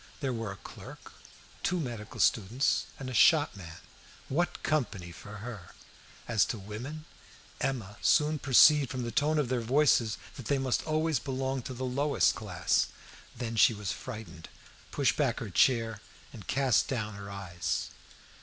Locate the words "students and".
2.19-3.07